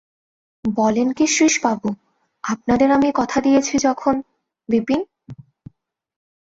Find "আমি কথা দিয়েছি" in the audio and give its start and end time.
2.91-3.73